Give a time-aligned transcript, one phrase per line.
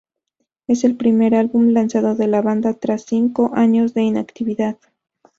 [0.65, 4.79] Es el primer álbum lanzado por la banda, tras cinco años de inactividad.